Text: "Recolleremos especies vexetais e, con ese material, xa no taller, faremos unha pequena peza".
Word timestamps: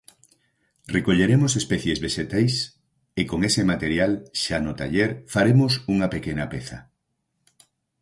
"Recolleremos 0.95 1.51
especies 1.61 1.97
vexetais 2.05 2.53
e, 3.19 3.21
con 3.29 3.39
ese 3.49 3.61
material, 3.71 4.11
xa 4.41 4.57
no 4.65 4.73
taller, 4.79 5.09
faremos 5.33 5.71
unha 5.93 6.07
pequena 6.15 6.45
peza". 6.53 6.77